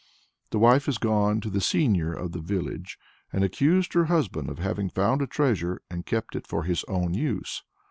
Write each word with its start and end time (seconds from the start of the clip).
The 0.49 0.57
wife 0.57 0.87
has 0.87 0.97
gone 0.97 1.41
to 1.41 1.49
the 1.51 1.61
seigneur 1.61 2.11
of 2.11 2.31
the 2.31 2.39
village 2.41 2.97
and 3.31 3.43
accused 3.43 3.93
her 3.93 4.05
husband 4.05 4.49
of 4.49 4.57
having 4.57 4.89
found 4.89 5.21
a 5.21 5.27
treasure 5.27 5.79
and 5.91 6.07
kept 6.07 6.35
it 6.35 6.47
for 6.47 6.63
his 6.63 6.83
own 6.87 7.13
use. 7.13 7.61